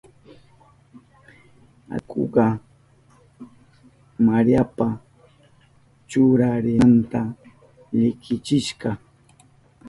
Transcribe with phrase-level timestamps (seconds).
[1.93, 2.45] Allkuka
[4.25, 4.87] Mariapa
[6.11, 7.21] churarinanta
[7.97, 8.89] likichishka.